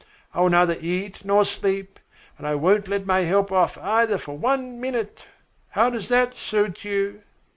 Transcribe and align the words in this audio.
I 0.33 0.41
will 0.41 0.49
neither 0.49 0.77
eat 0.81 1.23
nor 1.25 1.45
sleep, 1.45 1.99
and 2.39 2.47
I 2.47 2.55
won't 2.55 2.87
let 2.87 3.05
my 3.05 3.19
help 3.19 3.51
off 3.51 3.77
either 3.77 4.17
for 4.17 4.35
one 4.35 4.81
minute. 4.81 5.25
How 5.69 5.91
does 5.91 6.07
that 6.09 6.33
suit 6.33 6.83
you?" 6.83 7.21